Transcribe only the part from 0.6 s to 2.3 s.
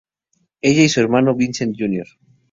Ella y su hermano Vincent Jr.